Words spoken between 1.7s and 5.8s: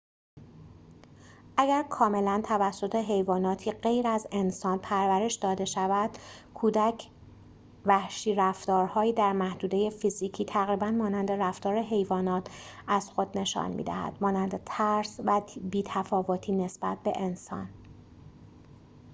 کاملا توسط حیواناتی غیر از انسان پرورش داده